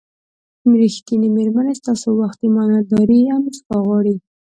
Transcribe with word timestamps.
ریښتینې 0.81 1.27
مېرمنې 1.35 1.73
ستاسو 1.81 2.07
وخت، 2.19 2.39
ایمانداري 2.43 3.21
او 3.33 3.39
موسکا 3.45 3.77
غواړي. 3.85 4.15